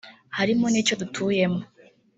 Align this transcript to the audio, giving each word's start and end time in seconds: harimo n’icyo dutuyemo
harimo 0.37 0.65
n’icyo 0.69 0.95
dutuyemo 1.01 1.61